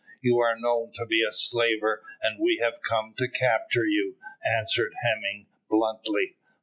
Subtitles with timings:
[0.19, 4.93] "You are known to be a slaver, and we have come to capture you," answered
[5.03, 6.37] Hemming, bluntly.